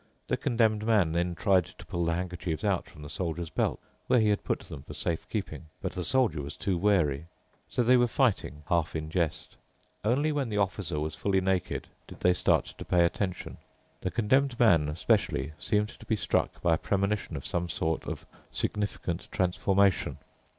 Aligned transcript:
The 0.29 0.35
Condemned 0.35 0.83
Man 0.83 1.11
then 1.11 1.35
tried 1.35 1.65
to 1.65 1.85
pull 1.85 2.05
the 2.05 2.15
handkerchiefs 2.15 2.63
out 2.63 2.89
from 2.89 3.03
the 3.03 3.07
Soldier's 3.09 3.51
belt, 3.51 3.79
where 4.07 4.19
he 4.19 4.29
had 4.29 4.43
put 4.43 4.61
them 4.61 4.81
for 4.81 4.95
safe 4.95 5.29
keeping, 5.29 5.67
but 5.79 5.91
the 5.91 6.03
Soldier 6.03 6.41
was 6.41 6.57
too 6.57 6.75
wary. 6.75 7.27
So 7.69 7.83
they 7.83 7.97
were 7.97 8.07
fighting, 8.07 8.63
half 8.67 8.95
in 8.95 9.11
jest. 9.11 9.57
Only 10.03 10.31
when 10.31 10.49
the 10.49 10.57
Officer 10.57 10.99
was 10.99 11.13
fully 11.13 11.39
naked 11.39 11.85
did 12.07 12.21
they 12.21 12.33
start 12.33 12.65
to 12.79 12.83
pay 12.83 13.05
attention. 13.05 13.59
The 14.01 14.09
Condemned 14.09 14.59
Man 14.59 14.89
especially 14.89 15.53
seemed 15.59 15.89
to 15.89 16.05
be 16.07 16.15
struck 16.15 16.59
by 16.63 16.73
a 16.73 16.77
premonition 16.79 17.35
of 17.35 17.45
some 17.45 17.69
sort 17.69 18.03
of 18.07 18.25
significant 18.49 19.31
transformation. 19.31 20.17